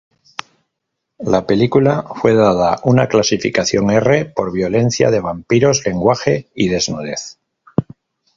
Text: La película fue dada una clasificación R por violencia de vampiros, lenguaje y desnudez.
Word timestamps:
La 1.19 1.45
película 1.45 2.01
fue 2.15 2.33
dada 2.33 2.79
una 2.85 3.07
clasificación 3.07 3.91
R 3.91 4.25
por 4.25 4.51
violencia 4.51 5.11
de 5.11 5.19
vampiros, 5.19 5.85
lenguaje 5.85 6.49
y 6.55 6.69
desnudez. 6.69 7.37